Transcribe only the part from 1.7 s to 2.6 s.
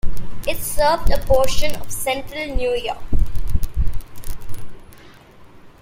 of central